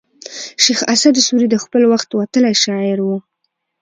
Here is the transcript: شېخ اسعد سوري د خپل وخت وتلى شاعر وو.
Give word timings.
شېخ 0.63 0.79
اسعد 0.93 1.15
سوري 1.27 1.47
د 1.51 1.55
خپل 1.63 1.81
وخت 1.91 2.09
وتلى 2.13 2.51
شاعر 2.63 2.97
وو. 3.05 3.17